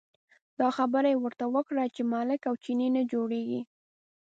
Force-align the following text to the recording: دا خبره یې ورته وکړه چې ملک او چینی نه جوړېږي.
دا 0.59 0.67
خبره 0.77 1.07
یې 1.13 1.17
ورته 1.23 1.45
وکړه 1.55 1.83
چې 1.95 2.01
ملک 2.13 2.41
او 2.49 2.55
چینی 2.63 2.89
نه 2.95 3.01
جوړېږي. 3.11 3.61